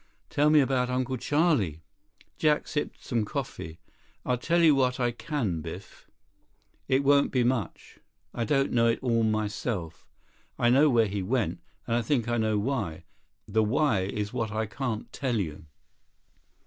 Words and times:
"Tell 0.31 0.49
me 0.49 0.61
about 0.61 0.89
Uncle 0.89 1.15
Charlie." 1.17 1.83
Jack 2.39 2.67
sipped 2.67 3.03
some 3.05 3.23
coffee. 3.23 3.77
"I'll 4.25 4.39
tell 4.39 4.63
you 4.63 4.73
what 4.73 4.99
I 4.99 5.11
can, 5.11 5.61
Biff. 5.61 6.09
It 6.87 7.03
won't 7.03 7.31
be 7.31 7.43
much. 7.43 7.99
I 8.33 8.43
don't 8.43 8.71
know 8.71 8.87
it 8.87 8.97
all 9.03 9.21
myself. 9.21 10.07
I 10.57 10.71
know 10.71 10.89
where 10.89 11.05
he 11.05 11.21
went, 11.21 11.59
and 11.85 11.95
I 11.95 12.01
think 12.01 12.27
I 12.27 12.37
know 12.39 12.57
why. 12.57 13.03
The 13.47 13.61
why 13.61 13.99
is 14.05 14.33
what 14.33 14.49
I 14.51 14.65
can't 14.65 15.13
tell 15.13 15.35
you." 15.39 15.67